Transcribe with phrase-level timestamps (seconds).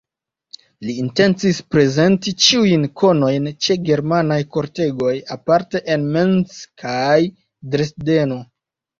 [0.85, 7.19] Li intencis prezenti ĉiujn konojn ĉe germanaj kortegoj, aparte en Mainz kaj
[7.77, 8.39] Dresdeno.